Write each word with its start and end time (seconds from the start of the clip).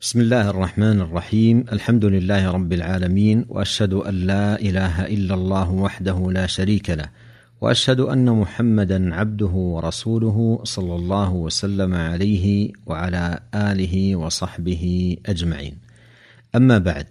بسم 0.00 0.20
الله 0.20 0.50
الرحمن 0.50 1.00
الرحيم. 1.00 1.64
الحمد 1.72 2.04
لله 2.04 2.50
رب 2.50 2.72
العالمين 2.72 3.44
وأشهد 3.48 3.92
أن 3.92 4.14
لا 4.14 4.60
إله 4.60 5.06
إلا 5.06 5.34
الله 5.34 5.70
وحده 5.70 6.30
لا 6.32 6.46
شريك 6.46 6.90
له 6.90 7.10
وأشهد 7.60 8.00
أن 8.00 8.30
محمدا 8.30 9.14
عبده 9.14 9.46
ورسوله 9.46 10.60
صلى 10.64 10.94
الله 10.94 11.32
وسلم 11.32 11.94
عليه 11.94 12.72
وعلى 12.86 13.40
آله 13.54 14.16
وصحبه 14.16 15.16
أجمعين. 15.26 15.78
أما 16.54 16.78
بعد 16.78 17.06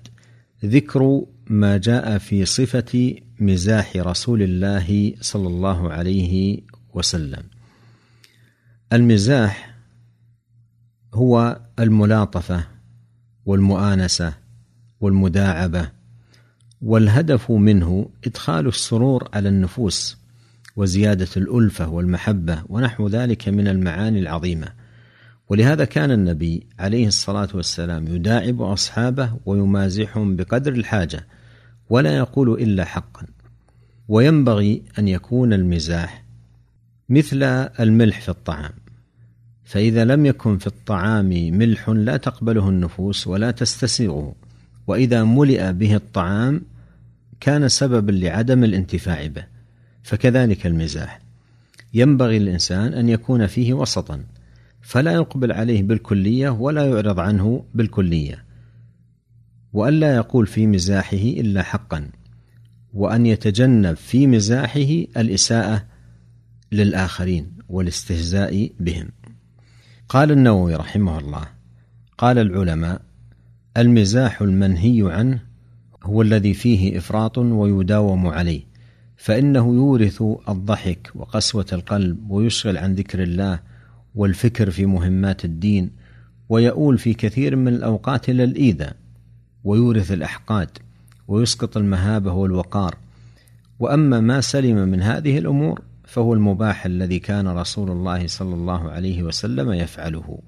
ذكر 0.65 1.21
ما 1.47 1.77
جاء 1.77 2.17
في 2.17 2.45
صفة 2.45 3.15
مزاح 3.39 3.97
رسول 3.97 4.41
الله 4.41 5.13
صلى 5.21 5.47
الله 5.47 5.91
عليه 5.91 6.59
وسلم. 6.93 7.43
المزاح 8.93 9.75
هو 11.13 11.59
الملاطفة 11.79 12.76
والمؤانسة 13.47 14.33
والمداعبة 15.01 15.89
والهدف 16.81 17.51
منه 17.51 18.09
إدخال 18.25 18.67
السرور 18.67 19.29
على 19.33 19.49
النفوس 19.49 20.17
وزيادة 20.75 21.27
الألفة 21.37 21.89
والمحبة 21.89 22.63
ونحو 22.69 23.07
ذلك 23.07 23.49
من 23.49 23.67
المعاني 23.67 24.19
العظيمة. 24.19 24.67
ولهذا 25.49 25.85
كان 25.85 26.11
النبي 26.11 26.67
عليه 26.79 27.07
الصلاة 27.07 27.49
والسلام 27.53 28.07
يداعب 28.07 28.61
أصحابه 28.61 29.33
ويمازحهم 29.45 30.35
بقدر 30.35 30.73
الحاجة 30.73 31.27
ولا 31.89 32.17
يقول 32.17 32.61
إلا 32.61 32.85
حقا. 32.85 33.25
وينبغي 34.07 34.83
أن 34.99 35.07
يكون 35.07 35.53
المزاح 35.53 36.23
مثل 37.09 37.43
الملح 37.79 38.21
في 38.21 38.29
الطعام. 38.29 38.73
فإذا 39.67 40.05
لم 40.05 40.25
يكن 40.25 40.57
في 40.57 40.67
الطعام 40.67 41.29
ملح 41.29 41.89
لا 41.89 42.17
تقبله 42.17 42.69
النفوس 42.69 43.27
ولا 43.27 43.51
تستسيغه. 43.51 44.35
وإذا 44.87 45.23
ملئ 45.23 45.73
به 45.73 45.95
الطعام 45.95 46.61
كان 47.39 47.67
سببا 47.69 48.11
لعدم 48.11 48.63
الانتفاع 48.63 49.27
به. 49.27 49.45
فكذلك 50.03 50.67
المزاح. 50.67 51.19
ينبغي 51.93 52.37
الإنسان 52.37 52.93
أن 52.93 53.09
يكون 53.09 53.47
فيه 53.47 53.73
وسطا. 53.73 54.23
فلا 54.81 55.11
يقبل 55.11 55.51
عليه 55.51 55.83
بالكلية 55.83 56.49
ولا 56.49 56.85
يعرض 56.85 57.19
عنه 57.19 57.65
بالكلية. 57.73 58.45
وألا 59.73 60.15
يقول 60.15 60.47
في 60.47 60.67
مزاحه 60.67 61.17
إلا 61.17 61.63
حقا. 61.63 62.09
وأن 62.93 63.25
يتجنب 63.25 63.95
في 63.95 64.27
مزاحه 64.27 65.03
الإساءة 65.17 65.85
للآخرين 66.71 67.51
والاستهزاء 67.69 68.71
بهم. 68.79 69.16
قال 70.09 70.31
النووي 70.31 70.75
رحمه 70.75 71.19
الله 71.19 71.47
قال 72.17 72.37
العلماء 72.37 73.01
المزاح 73.77 74.41
المنهي 74.41 75.11
عنه 75.11 75.39
هو 76.03 76.21
الذي 76.21 76.53
فيه 76.53 76.97
إفراط 76.97 77.37
ويداوم 77.37 78.27
عليه 78.27 78.61
فإنه 79.17 79.75
يورث 79.75 80.23
الضحك 80.49 81.11
وقسوة 81.15 81.65
القلب 81.73 82.29
ويشغل 82.29 82.77
عن 82.77 82.95
ذكر 82.95 83.23
الله 83.23 83.59
والفكر 84.15 84.71
في 84.71 84.85
مهمات 84.85 85.45
الدين 85.45 85.91
ويؤول 86.49 86.97
في 86.97 87.13
كثير 87.13 87.55
من 87.55 87.67
الأوقات 87.67 88.29
إلى 88.29 88.43
الإيذاء 88.43 88.95
ويورث 89.63 90.11
الأحقاد 90.11 90.69
ويسقط 91.27 91.77
المهابة 91.77 92.33
والوقار. 92.33 92.97
وأما 93.79 94.19
ما 94.19 94.41
سلم 94.41 94.75
من 94.75 95.01
هذه 95.01 95.37
الأمور 95.37 95.81
فهو 96.07 96.33
المباح 96.33 96.85
الذي 96.85 97.19
كان 97.19 97.47
رسول 97.47 97.91
الله 97.91 98.27
صلى 98.27 98.55
الله 98.55 98.91
عليه 98.91 99.23
وسلم 99.23 99.71
يفعله. 99.71 100.39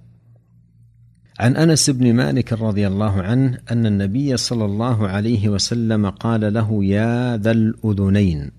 عن 1.39 1.55
أنس 1.55 1.89
بن 1.89 2.13
مالك 2.13 2.53
رضي 2.53 2.87
الله 2.87 3.21
عنه 3.21 3.59
أن 3.71 3.85
النبي 3.85 4.37
صلى 4.37 4.65
الله 4.65 5.07
عليه 5.07 5.49
وسلم 5.49 6.09
قال 6.09 6.53
له 6.53 6.85
يا 6.85 7.37
ذا 7.37 7.51
الأذنين. 7.51 8.51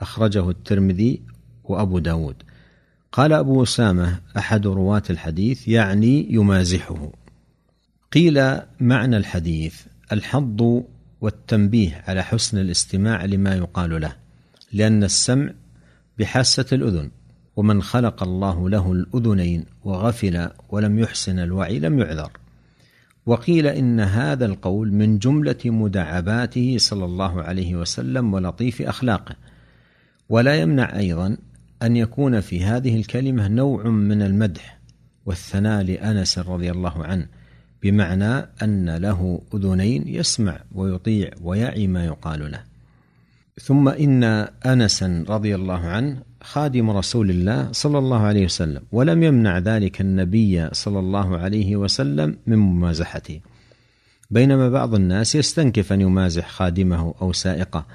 أخرجه 0.00 0.50
الترمذي 0.50 1.22
وأبو 1.64 1.98
داود. 1.98 2.36
قال 3.12 3.32
أبو 3.32 3.62
أسامة 3.62 4.20
أحد 4.38 4.66
رواة 4.66 5.02
الحديث 5.10 5.68
يعني 5.68 6.32
يمازحه. 6.32 7.12
قيل 8.12 8.60
معنى 8.80 9.16
الحديث 9.16 9.74
الحظ 10.12 10.82
والتنبيه 11.20 12.04
على 12.08 12.22
حسن 12.22 12.58
الاستماع 12.58 13.24
لما 13.24 13.54
يقال 13.54 14.00
له 14.00 14.16
لأن 14.72 15.04
السمع 15.04 15.50
بحاسة 16.18 16.66
الأذن 16.72 17.10
ومن 17.56 17.82
خلق 17.82 18.22
الله 18.22 18.68
له 18.68 18.92
الأذنين 18.92 19.64
وغفل 19.84 20.48
ولم 20.68 20.98
يحسن 20.98 21.38
الوعي 21.38 21.78
لم 21.78 21.98
يعذر. 21.98 22.30
وقيل 23.26 23.66
إن 23.66 24.00
هذا 24.00 24.46
القول 24.46 24.92
من 24.92 25.18
جملة 25.18 25.58
مدعباته 25.64 26.76
صلى 26.78 27.04
الله 27.04 27.42
عليه 27.42 27.74
وسلم 27.74 28.34
ولطيف 28.34 28.82
أخلاقه. 28.82 29.36
ولا 30.28 30.54
يمنع 30.54 30.98
أيضا 30.98 31.36
أن 31.82 31.96
يكون 31.96 32.40
في 32.40 32.64
هذه 32.64 32.96
الكلمة 32.96 33.48
نوع 33.48 33.84
من 33.84 34.22
المدح 34.22 34.80
والثناء 35.26 35.82
لأنس 35.82 36.38
رضي 36.38 36.70
الله 36.70 37.04
عنه 37.04 37.26
بمعنى 37.82 38.48
أن 38.62 38.96
له 38.96 39.42
أذنين 39.54 40.08
يسمع 40.08 40.60
ويطيع 40.72 41.30
ويعي 41.42 41.86
ما 41.86 42.04
يقال 42.04 42.50
له. 42.50 42.69
ثم 43.58 43.88
إن 43.88 44.24
انسا 44.66 45.24
رضي 45.28 45.54
الله 45.54 45.80
عنه 45.80 46.22
خادم 46.42 46.90
رسول 46.90 47.30
الله 47.30 47.72
صلى 47.72 47.98
الله 47.98 48.20
عليه 48.20 48.44
وسلم 48.44 48.82
ولم 48.92 49.22
يمنع 49.22 49.58
ذلك 49.58 50.00
النبي 50.00 50.68
صلى 50.72 50.98
الله 50.98 51.38
عليه 51.38 51.76
وسلم 51.76 52.36
من 52.46 52.58
ممازحته. 52.58 53.40
بينما 54.30 54.68
بعض 54.68 54.94
الناس 54.94 55.34
يستنكف 55.34 55.92
أن 55.92 56.00
يمازح 56.00 56.48
خادمه 56.48 57.14
أو 57.22 57.32
سائقه 57.32 57.86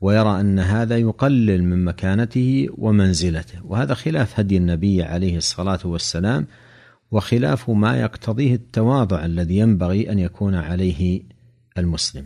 ويرى 0.00 0.40
أن 0.40 0.58
هذا 0.58 0.96
يقلل 0.98 1.64
من 1.64 1.84
مكانته 1.84 2.68
ومنزلته. 2.78 3.58
وهذا 3.64 3.94
خلاف 3.94 4.40
هدي 4.40 4.56
النبي 4.56 5.02
عليه 5.02 5.36
الصلاة 5.36 5.80
والسلام 5.84 6.46
وخلاف 7.10 7.70
ما 7.70 7.96
يقتضيه 7.96 8.54
التواضع 8.54 9.24
الذي 9.24 9.58
ينبغي 9.58 10.12
أن 10.12 10.18
يكون 10.18 10.54
عليه 10.54 11.22
المسلم. 11.78 12.24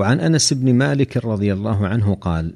وعن 0.00 0.20
أنس 0.20 0.52
بن 0.52 0.74
مالك 0.74 1.16
رضي 1.16 1.52
الله 1.52 1.86
عنه 1.86 2.14
قال 2.14 2.54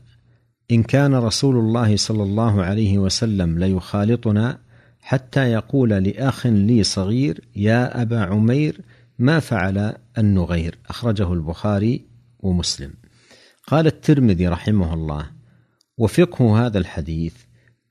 إن 0.71 0.83
كان 0.83 1.15
رسول 1.15 1.57
الله 1.57 1.97
صلى 1.97 2.23
الله 2.23 2.63
عليه 2.63 2.99
وسلم 2.99 3.59
ليخالطنا 3.59 4.59
حتى 5.01 5.53
يقول 5.53 5.91
لأخ 5.91 6.47
لي 6.47 6.83
صغير 6.83 7.41
يا 7.57 8.03
أبا 8.03 8.21
عمير 8.21 8.81
ما 9.19 9.41
فعل 9.41 9.95
النغير. 10.19 10.79
أخرجه 10.89 11.33
البخاري 11.33 12.05
ومسلم. 12.39 12.91
قال 13.67 13.87
الترمذي 13.87 14.49
رحمه 14.49 14.95
الله 14.95 15.27
وفقه 15.99 16.67
هذا 16.67 16.79
الحديث 16.79 17.35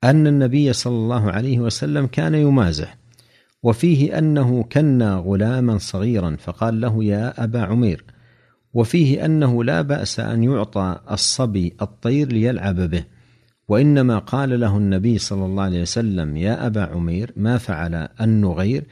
أن 0.03 0.27
النبي 0.27 0.73
صلى 0.73 0.95
الله 0.95 1.31
عليه 1.31 1.59
وسلم 1.59 2.07
كان 2.07 2.35
يمازح 2.35 2.97
وفيه 3.63 4.17
أنه 4.17 4.63
كنا 4.63 5.15
غلاما 5.15 5.77
صغيرا 5.77 6.37
فقال 6.39 6.81
له 6.81 7.03
يا 7.03 7.43
أبا 7.43 7.61
عمير 7.61 8.03
وفيه 8.73 9.25
أنه 9.25 9.63
لا 9.63 9.81
بأس 9.81 10.19
أن 10.19 10.43
يعطى 10.43 10.99
الصبي 11.11 11.73
الطير 11.81 12.31
ليلعب 12.31 12.75
به 12.75 13.03
وإنما 13.67 14.17
قال 14.17 14.59
له 14.59 14.77
النبي 14.77 15.17
صلى 15.17 15.45
الله 15.45 15.63
عليه 15.63 15.81
وسلم 15.81 16.37
يا 16.37 16.67
أبا 16.67 16.81
عمير 16.81 17.31
ما 17.37 17.57
فعل 17.57 18.07
النغير؟ 18.21 18.83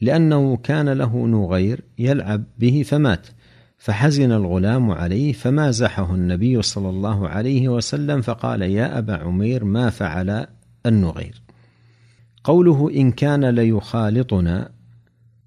لأنه 0.00 0.56
كان 0.56 0.88
له 0.88 1.26
نغير 1.26 1.80
يلعب 1.98 2.44
به 2.58 2.82
فمات 2.86 3.26
فحزن 3.78 4.32
الغلام 4.32 4.90
عليه 4.90 5.32
فمازحه 5.32 6.14
النبي 6.14 6.62
صلى 6.62 6.88
الله 6.88 7.28
عليه 7.28 7.68
وسلم 7.68 8.20
فقال 8.20 8.62
يا 8.62 8.98
أبا 8.98 9.16
عمير 9.16 9.64
ما 9.64 9.90
فعل 9.90 10.46
النغير؟ 10.86 11.42
قوله 12.44 12.90
إن 12.96 13.12
كان 13.12 13.44
ليخالطنا 13.44 14.70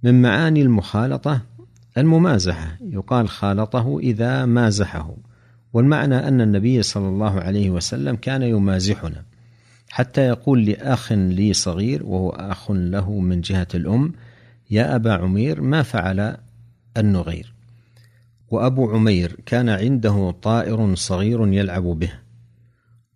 من 0.04 0.22
معاني 0.22 0.62
المخالطة 0.62 1.42
الممازحة. 1.98 2.78
يقال 2.82 3.30
خالطه 3.30 4.00
إذا 4.00 4.46
مازحه. 4.46 5.16
والمعنى 5.74 6.16
أن 6.28 6.42
النبي 6.42 6.82
صلى 6.82 7.08
الله 7.08 7.40
عليه 7.40 7.70
وسلم 7.70 8.16
كان 8.16 8.42
يمازحنا. 8.42 9.24
حتى 9.90 10.22
يقول 10.22 10.66
لأخ 10.66 11.12
لي 11.12 11.54
صغير 11.54 12.06
وهو 12.06 12.30
أخ 12.30 12.72
له 12.72 13.20
من 13.20 13.42
جهة 13.42 13.68
الأم 13.76 14.14
يا 14.72 14.96
أبا 14.96 15.14
عمير 15.14 15.62
ما 15.62 15.84
فعل 15.84 16.38
النغير؟ 16.98 17.54
وأبو 18.50 18.92
عمير 18.92 19.36
كان 19.46 19.70
عنده 19.70 20.32
طائر 20.42 20.96
صغير 20.96 21.48
يلعب 21.54 21.84
به. 21.84 22.12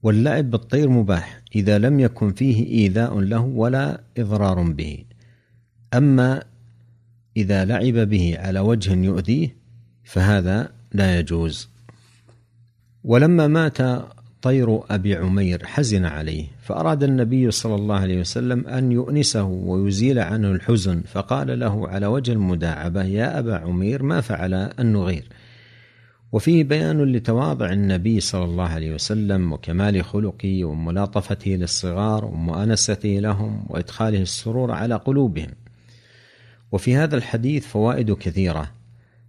واللعب 0.03 0.51
بالطير 0.51 0.89
مباح 0.89 1.41
إذا 1.55 1.77
لم 1.77 1.99
يكن 1.99 2.33
فيه 2.33 2.67
إيذاء 2.67 3.19
له 3.19 3.41
ولا 3.41 4.01
إضرار 4.17 4.61
به. 4.61 5.05
أما 5.93 6.43
إذا 7.37 7.65
لعب 7.65 8.09
به 8.09 8.35
على 8.39 8.59
وجه 8.59 8.93
يؤذيه 8.93 9.55
فهذا 10.03 10.69
لا 10.93 11.19
يجوز. 11.19 11.69
ولما 13.03 13.47
مات 13.47 13.77
طير 14.41 14.79
أبي 14.91 15.15
عمير 15.15 15.65
حزن 15.65 16.05
عليه 16.05 16.45
فأراد 16.61 17.03
النبي 17.03 17.51
صلى 17.51 17.75
الله 17.75 17.95
عليه 17.95 18.19
وسلم 18.19 18.67
أن 18.67 18.91
يؤنسه 18.91 19.43
ويزيل 19.43 20.19
عنه 20.19 20.51
الحزن 20.51 21.01
فقال 21.01 21.59
له 21.59 21.87
على 21.87 22.07
وجه 22.07 22.31
المداعبة 22.31 23.03
يا 23.03 23.39
أبا 23.39 23.55
عمير 23.55 24.03
ما 24.03 24.21
فعل 24.21 24.53
النغير 24.53 25.27
وفيه 26.31 26.63
بيان 26.63 27.03
لتواضع 27.03 27.71
النبي 27.71 28.19
صلى 28.19 28.43
الله 28.43 28.63
عليه 28.63 28.93
وسلم 28.93 29.53
وكمال 29.53 30.03
خلقه 30.03 30.65
وملاطفته 30.65 31.51
للصغار 31.51 32.25
ومؤانسته 32.25 33.09
لهم 33.09 33.65
وإدخاله 33.69 34.21
السرور 34.21 34.71
على 34.71 34.95
قلوبهم. 34.95 35.49
وفي 36.73 36.95
هذا 36.95 37.15
الحديث 37.15 37.67
فوائد 37.67 38.11
كثيرة. 38.11 38.71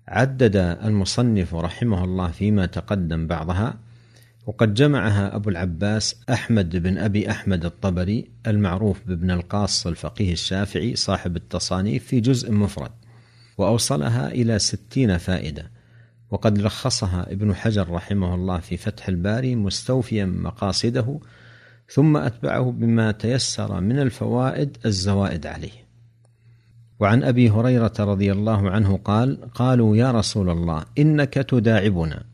عدد 0.09 0.57
المصنف 0.57 1.55
رحمه 1.55 2.05
الله 2.05 2.31
فيما 2.31 2.67
تقدم 2.67 3.27
بعضها 3.27 3.79
وقد 4.47 4.75
جمعها 4.75 5.37
أبو 5.37 5.51
العباس 5.51 6.17
أحمد 6.31 6.77
بن 6.77 6.99
أبي 6.99 7.31
أحمد 7.31 7.65
الطبري 7.65 8.31
المعروف 8.47 9.01
بابن 9.07 9.31
القاص 9.31 9.87
الفقيه 9.87 10.33
الشافعي 10.33 10.97
صاحب 10.97 11.37
التصانيف 11.37 12.07
في 12.07 12.21
جزء 12.21 12.53
مفرد 12.53 12.91
وأوصلها 13.59 14.29
إلى 14.29 14.59
ستين 14.59 15.19
فائدة. 15.19 15.71
وقد 16.31 16.59
لخصها 16.59 17.33
ابن 17.33 17.55
حجر 17.55 17.91
رحمه 17.91 18.35
الله 18.35 18.59
في 18.59 18.77
فتح 18.77 19.09
الباري 19.09 19.57
مستوفيا 19.57 20.25
مقاصده 20.25 21.21
ثم 21.89 22.17
أتبعه 22.17 22.71
بما 22.71 23.13
تيسر 23.13 23.81
من 23.81 23.99
الفوائد 23.99 24.77
الزوائد 24.87 25.47
عليه. 25.47 25.84
وعن 27.01 27.23
أبي 27.23 27.51
هريرة 27.51 27.93
رضي 27.99 28.33
الله 28.33 28.71
عنه 28.71 28.97
قال 28.97 29.51
قالوا 29.55 29.97
يا 29.97 30.13
رسول 30.13 30.51
الله 30.51 30.85
إنك 30.99 31.35
تداعبنا. 31.35 32.25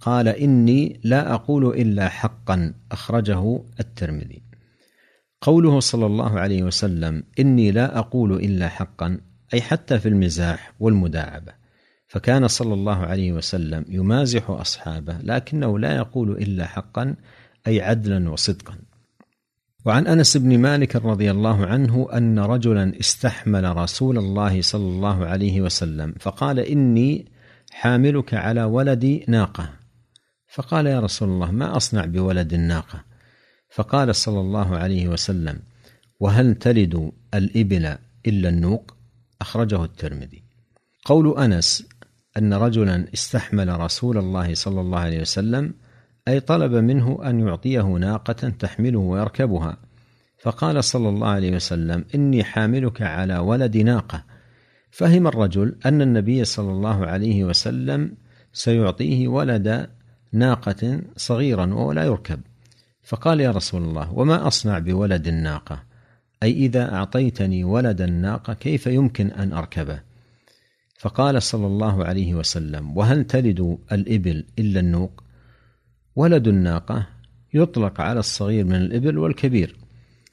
قال 0.00 0.28
إني 0.28 1.00
لا 1.04 1.34
أقول 1.34 1.66
إلا 1.66 2.08
حقا. 2.08 2.74
أخرجه 2.92 3.62
الترمذي. 3.80 4.42
قوله 5.40 5.80
صلى 5.80 6.06
الله 6.06 6.40
عليه 6.40 6.62
وسلم 6.62 7.22
إني 7.38 7.70
لا 7.70 7.98
أقول 7.98 8.32
إلا 8.32 8.68
حقا 8.68 9.20
أي 9.54 9.60
حتى 9.60 9.98
في 9.98 10.08
المزاح 10.08 10.72
والمداعبة. 10.80 11.52
فكان 12.08 12.48
صلى 12.48 12.74
الله 12.74 12.96
عليه 12.96 13.32
وسلم 13.32 13.84
يمازح 13.88 14.50
أصحابه 14.50 15.18
لكنه 15.22 15.78
لا 15.78 15.96
يقول 15.96 16.30
إلا 16.30 16.66
حقا 16.66 17.16
أي 17.66 17.80
عدلا 17.80 18.30
وصدقا. 18.30 18.87
وعن 19.88 20.06
أنس 20.06 20.36
بن 20.36 20.58
مالك 20.58 20.96
رضي 20.96 21.30
الله 21.30 21.66
عنه 21.66 22.08
أن 22.12 22.38
رجلا 22.38 23.00
استحمل 23.00 23.76
رسول 23.76 24.18
الله 24.18 24.62
صلى 24.62 24.88
الله 24.88 25.26
عليه 25.26 25.60
وسلم 25.60 26.14
فقال 26.20 26.58
إني 26.58 27.32
حاملك 27.70 28.34
على 28.34 28.64
ولد 28.64 29.24
ناقة. 29.28 29.70
فقال 30.54 30.86
يا 30.86 31.00
رسول 31.00 31.28
الله 31.28 31.50
ما 31.50 31.76
أصنع 31.76 32.04
بولد 32.04 32.52
الناقه 32.52 33.04
فقال 33.70 34.16
صلى 34.16 34.40
الله 34.40 34.76
عليه 34.76 35.08
وسلم 35.08 35.58
وهل 36.20 36.54
تلد 36.54 37.12
الإبل 37.34 37.96
إلا 38.26 38.48
النوق؟ 38.48 38.94
أخرجه 39.40 39.84
الترمذي. 39.84 40.42
قول 41.04 41.38
أنس 41.38 41.88
أن 42.36 42.54
رجلا 42.54 43.06
استحمل 43.14 43.80
رسول 43.80 44.18
الله 44.18 44.54
صلى 44.54 44.80
الله 44.80 44.98
عليه 44.98 45.20
وسلم 45.20 45.74
أي 46.28 46.40
طلب 46.40 46.72
منه 46.72 47.18
أن 47.24 47.40
يعطيه 47.40 47.82
ناقة 47.82 48.32
تحمله 48.32 48.98
ويركبها. 48.98 49.76
فقال 50.42 50.84
صلى 50.84 51.08
الله 51.08 51.28
عليه 51.28 51.56
وسلم 51.56 52.04
إني 52.14 52.44
حاملك 52.44 53.02
على 53.02 53.38
ولد 53.38 53.76
ناقة. 53.76 54.24
فهم 54.90 55.26
الرجل 55.26 55.76
أن 55.86 56.02
النبي 56.02 56.44
صلى 56.44 56.70
الله 56.70 57.06
عليه 57.06 57.44
وسلم 57.44 58.14
سيعطيه 58.52 59.28
ولد 59.28 59.90
ناقة 60.32 61.00
صغيرا 61.16 61.74
وهو 61.74 61.92
لا 61.92 62.04
يركب. 62.04 62.40
فقال 63.02 63.40
يا 63.40 63.50
رسول 63.50 63.82
الله 63.82 64.12
وما 64.12 64.46
أصنع 64.46 64.78
بولد 64.78 65.28
الناقة؟ 65.28 65.82
أي 66.42 66.52
إذا 66.52 66.94
أعطيتني 66.94 67.64
ولد 67.64 68.00
الناقة 68.00 68.54
كيف 68.54 68.86
يمكن 68.86 69.30
أن 69.30 69.52
أركبه؟ 69.52 70.00
فقال 70.98 71.42
صلى 71.42 71.66
الله 71.66 72.04
عليه 72.04 72.34
وسلم 72.34 72.96
وهل 72.96 73.24
تلد 73.24 73.78
الإبل 73.92 74.44
إلا 74.58 74.80
النوق؟ 74.80 75.27
ولد 76.18 76.48
الناقة 76.48 77.06
يطلق 77.54 78.00
على 78.00 78.20
الصغير 78.20 78.64
من 78.64 78.74
الإبل 78.74 79.18
والكبير 79.18 79.76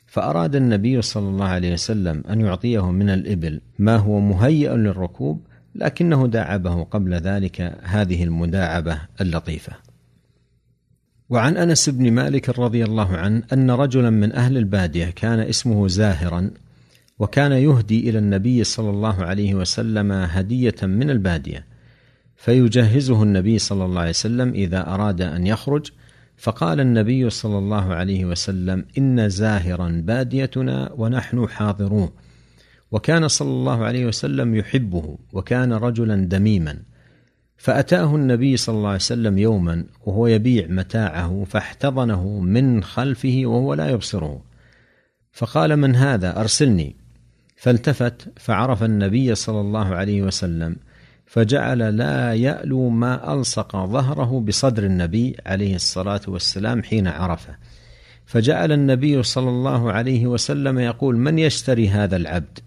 فأراد 0.08 0.56
النبي 0.56 1.02
صلى 1.02 1.30
الله 1.30 1.46
عليه 1.46 1.74
وسلم 1.74 2.24
أن 2.30 2.42
يعطيه 2.42 2.92
من 2.92 3.10
الإبل 3.10 3.62
ما 3.80 3.96
هو 3.96 4.20
مهيئ 4.20 4.76
للركوب 4.76 5.42
لكنه 5.76 6.28
داعبه 6.28 6.84
قبل 6.84 7.14
ذلك 7.14 7.62
هذه 7.84 8.24
المداعبة 8.24 9.02
اللطيفة. 9.22 9.74
وعن 11.30 11.58
أنس 11.58 11.90
بن 11.90 12.12
مالك 12.12 12.60
رضي 12.60 12.84
الله 12.84 13.18
عنه 13.18 13.44
أن 13.54 13.72
رجلا 13.72 14.10
من 14.10 14.32
أهل 14.34 14.58
البادية 14.58 15.06
كان 15.06 15.40
اسمه 15.40 15.88
زاهرا 15.88 16.52
وكان 17.20 17.52
يهدي 17.52 18.10
إلى 18.10 18.20
النبي 18.20 18.64
صلى 18.64 18.90
الله 18.90 19.24
عليه 19.24 19.56
وسلم 19.56 20.12
هدية 20.12 20.76
من 20.84 21.10
البادية 21.10 21.75
فيجهزه 22.36 23.24
النبي 23.24 23.60
صلى 23.60 23.86
الله 23.86 24.00
عليه 24.00 24.10
وسلم 24.10 24.54
إذا 24.54 24.88
أراد 24.88 25.22
أن 25.22 25.48
يخرج. 25.48 25.92
فقال 26.38 26.80
النبي 26.80 27.30
صلى 27.30 27.58
الله 27.58 27.94
عليه 27.94 28.26
وسلم 28.26 28.86
إن 28.98 29.30
زاهرا 29.30 30.02
باديتنا 30.06 30.92
ونحن 30.98 31.48
حاضروه 31.48 32.14
وكان 32.92 33.28
صلى 33.28 33.50
الله 33.50 33.86
عليه 33.86 34.06
وسلم 34.06 34.56
يحبه 34.56 35.18
وكان 35.34 35.74
رجلا 35.74 36.16
دميما. 36.16 36.78
فأتاه 37.58 38.16
النبي 38.16 38.58
صلى 38.58 38.76
الله 38.76 38.88
عليه 38.88 38.96
وسلم 38.96 39.38
يوما 39.38 39.86
وهو 40.06 40.28
يبيع 40.28 40.68
متاعه 40.68 41.44
فاحتضنه 41.50 42.40
من 42.40 42.84
خلفه 42.84 43.42
وهو 43.46 43.74
لا 43.74 43.90
يبصره. 43.90 44.42
فقال 45.32 45.78
من 45.78 45.96
هذا؟ 45.96 46.40
أرسلني. 46.40 46.96
فالتفت 47.56 48.40
فعرف 48.40 48.84
النبي 48.84 49.36
صلى 49.36 49.62
الله 49.62 49.96
عليه 49.96 50.22
وسلم 50.22 50.76
فجعل 51.26 51.98
لا 51.98 52.34
يألو 52.34 52.90
ما 52.90 53.34
ألصق 53.34 53.86
ظهره 53.86 54.40
بصدر 54.40 54.86
النبي 54.86 55.38
عليه 55.46 55.76
الصلاة 55.76 56.22
والسلام 56.28 56.84
حين 56.84 57.08
عرفه. 57.08 57.56
فجعل 58.26 58.72
النبي 58.72 59.24
صلى 59.24 59.50
الله 59.50 59.92
عليه 59.92 60.28
وسلم 60.28 60.80
يقول 60.80 61.18
من 61.18 61.40
يشتري 61.40 61.90
هذا 61.90 62.16
العبد؟ 62.16 62.60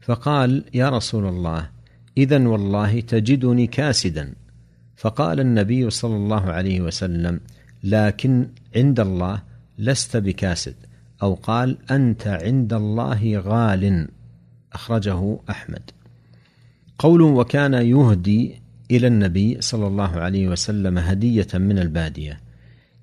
فقال 0.00 0.64
يا 0.74 0.88
رسول 0.88 1.26
الله 1.26 1.68
إذا 2.16 2.48
والله 2.48 3.00
تجدني 3.00 3.66
كاسدا. 3.66 4.34
فقال 4.96 5.40
النبي 5.40 5.90
صلى 5.90 6.16
الله 6.16 6.52
عليه 6.52 6.80
وسلم 6.80 7.40
لكن 7.84 8.48
عند 8.76 9.00
الله 9.00 9.42
لست 9.78 10.16
بكاسد. 10.16 10.74
أو 11.22 11.34
قال 11.34 11.78
أنت 11.90 12.26
عند 12.26 12.72
الله 12.72 13.38
غال. 13.38 14.08
أخرجه 14.72 15.38
أحمد. 15.50 15.90
قول 17.00 17.22
وكان 17.22 17.74
يهدي 17.74 18.60
إلى 18.90 19.06
النبي 19.06 19.60
صلى 19.60 19.86
الله 19.86 20.20
عليه 20.20 20.48
وسلم 20.48 20.98
هدية 20.98 21.46
من 21.54 21.78
البادية. 21.78 22.40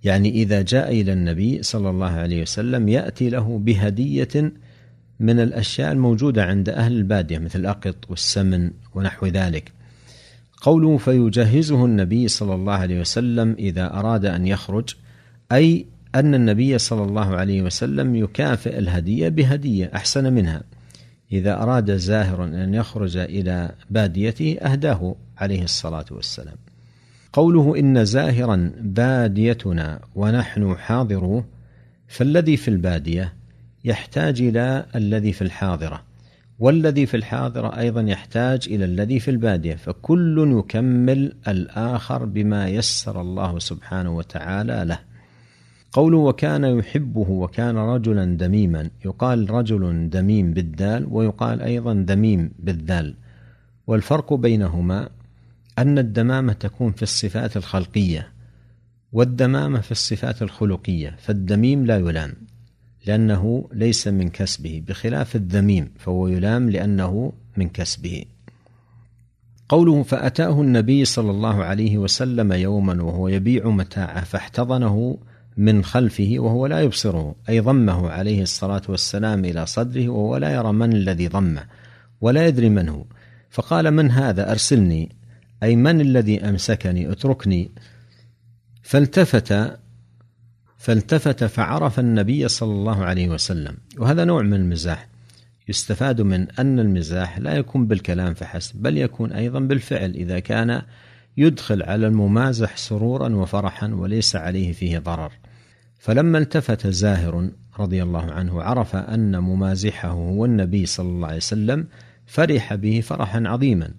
يعني 0.04 0.30
إذا 0.30 0.62
جاء 0.62 1.02
إلى 1.02 1.14
النبي 1.14 1.64
صلى 1.64 1.90
الله 1.90 2.10
عليه 2.10 2.42
وسلم 2.42 2.90
يأتي 2.90 3.30
له 3.30 3.58
بهدية 3.58 4.52
من 5.20 5.40
الأشياء 5.40 5.92
الموجودة 5.92 6.46
عند 6.46 6.70
أهل 6.70 6.94
البادية 6.94 7.38
مثل 7.38 7.60
الأقط 7.60 7.96
والسمن 8.10 8.72
ونحو 8.96 9.28
ذلك. 9.28 9.72
قوله 10.62 10.98
فيجهزه 10.98 11.86
النبي 11.86 12.28
صلى 12.28 12.56
الله 12.56 12.74
عليه 12.74 13.00
وسلم 13.00 13.56
إذا 13.60 13.94
أراد 13.94 14.26
أن 14.26 14.48
يخرج 14.48 14.96
أي 15.52 15.86
أن 16.16 16.36
النبي 16.36 16.78
صلى 16.78 17.04
الله 17.04 17.36
عليه 17.36 17.62
وسلم 17.62 18.16
يكافئ 18.16 18.78
الهدية 18.78 19.30
بهدية 19.30 19.92
أحسن 19.96 20.34
منها. 20.34 20.64
إذا 21.32 21.62
أراد 21.62 21.98
زاهر 21.98 22.44
أن 22.44 22.74
يخرج 22.74 23.18
إلى 23.18 23.72
باديته 23.90 24.58
أهداه 24.62 25.16
عليه 25.38 25.64
الصلاة 25.64 26.06
والسلام. 26.12 26.58
قوله 27.34 27.80
إن 27.80 28.06
زاهرا 28.06 28.72
باديتنا 28.82 30.00
ونحن 30.16 30.76
حاضروه 30.78 31.46
فالذي 32.08 32.58
في 32.58 32.68
البادية 32.68 33.34
يحتاج 33.84 34.42
إلى 34.42 34.86
الذي 34.96 35.34
في 35.34 35.42
الحاضرة 35.42 36.04
والذي 36.60 37.06
في 37.06 37.18
الحاضرة 37.18 37.80
أيضا 37.80 38.02
يحتاج 38.02 38.68
إلى 38.68 38.86
الذي 38.86 39.20
في 39.20 39.32
البادية 39.32 39.76
فكل 39.76 40.58
يكمل 40.60 41.34
الآخر 41.48 42.26
بما 42.26 42.68
يسر 42.68 43.22
الله 43.22 43.60
سبحانه 43.60 44.16
وتعالى 44.16 44.86
له. 44.86 45.00
قوله 45.98 46.18
وكان 46.18 46.64
يحبه 46.64 47.30
وكان 47.30 47.78
رجلا 47.78 48.38
دميما. 48.38 48.90
يقال 49.06 49.52
رجل 49.52 50.10
دميم 50.10 50.54
بالدال 50.54 51.08
ويقال 51.12 51.62
أيضا 51.62 51.94
دميم 51.94 52.52
بالذال. 52.60 53.16
والفرق 53.88 54.34
بينهما 54.34 55.10
أن 55.80 55.98
الدمامة 55.98 56.54
تكون 56.54 56.92
في 56.92 57.04
الصفات 57.04 57.58
الخلقية 57.58 58.28
والدمامة 59.12 59.82
في 59.82 59.92
الصفات 59.92 60.42
الخلقية 60.42 61.16
فالدميم 61.20 61.86
لا 61.86 61.98
يلام 61.98 62.34
لأنه 63.06 63.70
ليس 63.74 64.08
من 64.08 64.30
كسبه 64.30 64.84
بخلاف 64.88 65.36
الذميم 65.36 65.92
فهو 66.00 66.28
يلام 66.28 66.70
لأنه 66.70 67.34
من 67.58 67.70
كسبه. 67.70 68.24
قوله 69.70 70.04
فأتاه 70.04 70.62
النبي 70.62 71.06
صلى 71.06 71.32
الله 71.32 71.64
عليه 71.64 71.98
وسلم 71.98 72.54
يوما 72.54 73.04
وهو 73.04 73.28
يبيع 73.28 73.70
متاعه 73.70 74.24
فاحتضنه 74.24 75.18
من 75.58 75.84
خلفه 75.84 76.36
وهو 76.38 76.68
لا 76.68 76.82
يبصره 76.82 77.36
أي 77.50 77.60
ضمه 77.60 78.10
عليه 78.10 78.42
الصلاة 78.42 78.82
والسلام 78.90 79.46
إلى 79.46 79.66
صدره 79.66 80.10
وهو 80.10 80.38
لا 80.38 80.54
يرى 80.54 80.72
من 80.72 80.94
الذي 80.94 81.28
ضمه 81.28 81.64
ولا 82.22 82.48
يدري 82.48 82.70
من 82.70 82.90
هو. 82.90 83.06
فقال 83.50 83.92
من 83.92 84.12
هذا؟ 84.12 84.52
أرسلني. 84.52 85.16
أي 85.64 85.76
من 85.76 86.02
الذي 86.02 86.50
أمسكني؟ 86.50 87.12
اتركني. 87.12 87.72
فالتفت 88.84 89.78
فالتفت 90.78 91.44
فعرف 91.44 92.00
النبي 92.00 92.48
صلى 92.48 92.72
الله 92.72 93.06
عليه 93.06 93.30
وسلم. 93.30 93.78
وهذا 93.98 94.26
نوع 94.26 94.42
من 94.42 94.54
المزاح. 94.54 95.08
يستفاد 95.70 96.22
من 96.22 96.52
أن 96.52 96.80
المزاح 96.80 97.40
لا 97.40 97.54
يكون 97.54 97.88
بالكلام 97.88 98.34
فحسب 98.34 98.82
بل 98.82 98.98
يكون 98.98 99.32
أيضا 99.32 99.60
بالفعل 99.60 100.12
إذا 100.12 100.40
كان 100.40 100.82
يدخل 101.38 101.84
على 101.84 102.08
الممازح 102.08 102.78
سرورا 102.78 103.36
وفرحا 103.36 103.88
وليس 103.88 104.36
عليه 104.36 104.74
فيه 104.74 105.00
ضرر. 105.00 105.32
فلما 106.00 106.38
التفت 106.38 106.88
زاهر 106.88 107.50
رضي 107.80 108.04
الله 108.04 108.32
عنه 108.32 108.62
عرف 108.62 108.96
أن 108.96 109.40
ممازحه 109.40 110.10
هو 110.10 110.46
النبي 110.46 110.86
صلى 110.86 111.10
الله 111.10 111.28
عليه 111.28 111.38
وسلم 111.38 111.88
فرح 112.26 112.76
به 112.76 113.02
فرحا 113.02 113.44
عظيما 113.46 113.92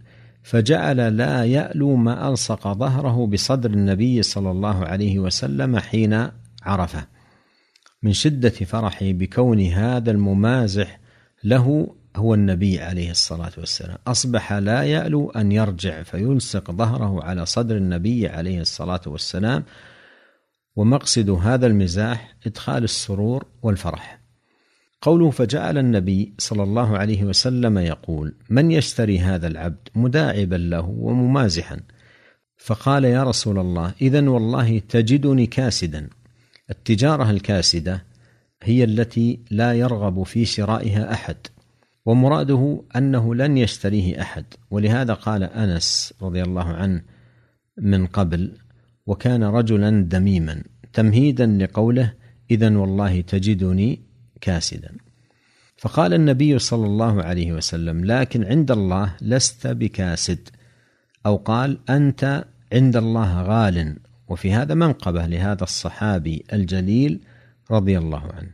فجعل 0.43 1.17
لا 1.17 1.45
يألو 1.45 1.97
ما 1.97 2.29
ألصق 2.29 2.73
ظهره 2.73 3.27
بصدر 3.27 3.71
النبي 3.71 4.23
صلى 4.23 4.51
الله 4.51 4.87
عليه 4.87 5.19
وسلم 5.19 5.79
حين 5.79 6.29
عرفه. 6.63 7.07
من 8.03 8.13
شدة 8.13 8.51
فرحه 8.51 9.13
بكون 9.13 9.61
هذا 9.61 10.11
الممازح 10.11 11.01
له 11.45 11.95
هو 12.17 12.35
النبي 12.35 12.81
عليه 12.81 13.11
الصلاة 13.11 13.53
والسلام. 13.59 13.99
أصبح 14.07 14.53
لا 14.53 14.83
يألو 14.83 15.31
أن 15.31 15.53
يرجع 15.53 16.03
فيلصق 16.03 16.71
ظهره 16.71 17.25
على 17.25 17.47
صدر 17.47 17.77
النبي 17.77 18.29
عليه 18.29 18.61
الصلاة 18.61 19.01
والسلام 19.07 19.65
ومقصد 20.79 21.31
هذا 21.31 21.67
المزاح 21.67 22.37
إدخال 22.47 22.85
السرور 22.85 23.47
والفرح. 23.63 24.21
قوله 25.03 25.31
فجعل 25.31 25.79
النبي 25.79 26.35
صلى 26.39 26.63
الله 26.63 26.99
عليه 26.99 27.25
وسلم 27.25 27.79
يقول 27.79 28.35
من 28.51 28.71
يشتري 28.71 29.19
هذا 29.19 29.47
العبد 29.47 29.89
مداعبا 29.95 30.57
له 30.57 30.89
وممازحا؟ 30.89 31.81
فقال 32.57 33.05
يا 33.05 33.25
رسول 33.25 33.59
الله 33.59 33.95
اذا 34.03 34.29
والله 34.29 34.79
تجدني 34.79 35.47
كاسدا. 35.47 36.09
التجارة 36.71 37.31
الكاسدة 37.31 38.05
هي 38.63 38.85
التي 38.85 39.41
لا 39.51 39.73
يرغب 39.73 40.23
في 40.23 40.45
شرائها 40.45 41.13
أحد 41.13 41.37
ومراده 42.07 42.83
أنه 42.97 43.35
لن 43.35 43.59
يشتريه 43.59 44.21
أحد. 44.21 44.45
ولهذا 44.71 45.15
قال 45.15 45.43
أنس 45.43 46.15
رضي 46.23 46.43
الله 46.43 46.65
عنه 46.65 47.03
من 47.79 48.07
قبل 48.07 48.53
وكان 49.09 49.45
رجلا 49.45 49.91
دميما 50.05 50.63
تمهيدا 50.93 51.47
لقوله 51.47 52.13
اذا 52.51 52.77
والله 52.77 53.21
تجدني 53.21 54.01
كاسدا. 54.41 54.93
فقال 55.77 56.15
النبي 56.15 56.59
صلى 56.59 56.87
الله 56.87 57.23
عليه 57.23 57.53
وسلم 57.53 58.05
لكن 58.05 58.45
عند 58.45 58.71
الله 58.71 59.17
لست 59.21 59.67
بكاسد. 59.67 60.49
أو 61.27 61.37
قال 61.37 61.79
أنت 61.91 62.45
عند 62.73 62.97
الله 62.97 63.43
غال. 63.43 63.97
وفي 64.29 64.53
هذا 64.53 64.75
منقبة 64.75 65.27
لهذا 65.27 65.63
الصحابي 65.63 66.45
الجليل 66.53 67.21
رضي 67.71 67.99
الله 67.99 68.23
عنه. 68.23 68.51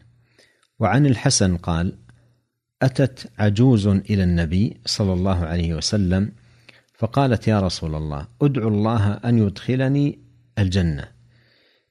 وعن 0.78 1.06
الحسن 1.06 1.56
قال 1.56 1.98
أتت 2.82 3.30
عجوز 3.38 3.86
إلى 3.86 4.22
النبي 4.22 4.76
صلى 4.86 5.12
الله 5.12 5.38
عليه 5.44 5.74
وسلم 5.74 6.32
فقالت 6.98 7.48
يا 7.48 7.60
رسول 7.60 7.94
الله 7.94 8.26
ادعو 8.42 8.68
الله 8.68 9.12
أن 9.12 9.38
يدخلني 9.38 10.23
الجنة. 10.58 11.04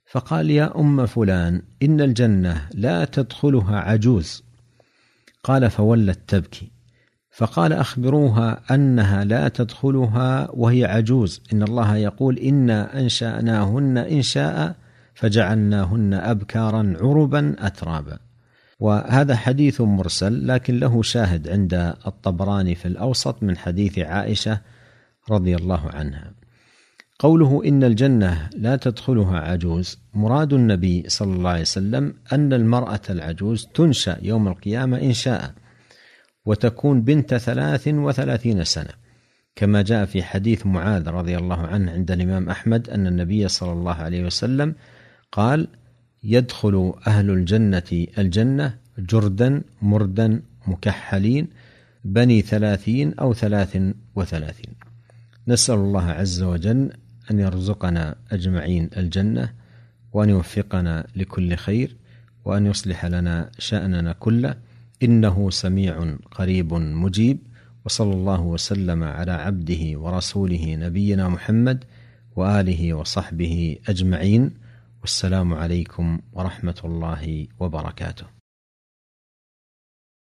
فقال 0.05 0.51
يا 0.51 0.79
أم 0.79 1.05
فلان 1.05 1.61
إن 1.83 2.01
الجنة 2.01 2.69
لا 2.73 3.05
تدخلها 3.05 3.79
عجوز. 3.79 4.43
قال 5.43 5.69
فولت 5.69 6.19
تبكي. 6.27 6.71
فقال 7.31 7.73
أخبروها 7.73 8.61
أنها 8.71 9.23
لا 9.23 9.47
تدخلها 9.47 10.51
وهي 10.51 10.85
عجوز. 10.85 11.41
إن 11.53 11.63
الله 11.63 11.97
يقول 11.97 12.37
إنا 12.37 12.99
أنشأناهن 12.99 13.97
انشاء 13.97 14.75
فجعلناهن 15.13 16.13
أبكارا 16.13 16.93
عربا 17.01 17.55
أترابا. 17.59 18.19
وهذا 18.79 19.35
حديث 19.35 19.81
مرسل 19.81 20.47
لكن 20.47 20.79
له 20.79 21.01
شاهد 21.01 21.49
عند 21.49 21.73
الطبراني 22.07 22.75
في 22.75 22.87
الأوسط 22.87 23.43
من 23.43 23.57
حديث 23.57 23.99
عائشة 23.99 24.59
رضي 25.29 25.55
الله 25.55 25.89
عنها. 25.89 26.42
قوله 27.23 27.61
إن 27.65 27.83
الجنة 27.83 28.49
لا 28.55 28.75
تدخلها 28.75 29.39
عجوز 29.39 29.99
مراد 30.13 30.53
النبي 30.53 31.03
صلى 31.07 31.33
الله 31.33 31.49
عليه 31.49 31.61
وسلم 31.61 32.13
أن 32.33 32.53
المرأة 32.53 33.01
العجوز 33.09 33.67
تنشأ 33.73 34.17
يوم 34.21 34.47
القيامة 34.47 34.97
إن 35.01 35.13
شاء 35.13 35.53
وتكون 36.45 37.01
بنت 37.01 37.35
ثلاث 37.35 37.87
وثلاثين 37.87 38.63
سنة. 38.63 38.89
كما 39.55 39.81
جاء 39.81 40.05
في 40.05 40.23
حديث 40.23 40.65
معاذ 40.65 41.07
رضي 41.07 41.37
الله 41.37 41.59
عنه 41.59 41.91
عند 41.91 42.11
الإمام 42.11 42.49
أحمد 42.49 42.89
أن 42.89 43.07
النبي 43.07 43.47
صلى 43.47 43.71
الله 43.71 43.95
عليه 43.95 44.25
وسلم 44.25 44.75
قال 45.31 45.67
يدخل 46.23 46.93
أهل 47.07 47.29
الجنة 47.29 48.07
الجنة 48.17 48.77
جردا 48.99 49.61
مردا 49.81 50.41
مكحلين 50.67 51.47
بني 52.05 52.41
ثلاثين 52.41 53.13
أو 53.13 53.33
ثلاث 53.33 53.77
وثلاثين. 54.15 54.73
نسأل 55.47 55.75
الله 55.75 56.03
عز 56.03 56.43
وجل 56.43 56.91
أن 57.31 57.39
يرزقنا 57.39 58.15
أجمعين 58.31 58.89
الجنة 58.97 59.53
وأن 60.13 60.29
يوفقنا 60.29 61.07
لكل 61.15 61.55
خير 61.55 61.95
وأن 62.45 62.65
يصلح 62.65 63.05
لنا 63.05 63.51
شأننا 63.59 64.13
كله. 64.13 64.55
إنه 65.03 65.49
سميع 65.49 66.15
قريب 66.31 66.73
مجيب. 66.73 67.37
وصلى 67.85 68.13
الله 68.13 68.41
وسلم 68.41 69.03
على 69.03 69.31
عبده 69.31 69.99
ورسوله 69.99 70.75
نبينا 70.75 71.29
محمد 71.29 71.83
وآله 72.35 72.93
وصحبه 72.93 73.77
أجمعين. 73.87 74.51
والسلام 75.01 75.53
عليكم 75.53 76.19
ورحمة 76.33 76.81
الله 76.85 77.47
وبركاته. 77.59 78.42